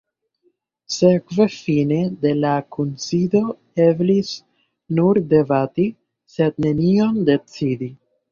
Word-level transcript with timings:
Sekve 0.93 1.45
fine 1.55 1.99
de 2.23 2.31
la 2.45 2.53
kunsido 2.77 3.41
eblis 3.85 4.33
nur 5.01 5.21
debati, 5.35 5.85
sed 6.37 6.57
nenion 6.67 7.21
decidi. 7.29 7.91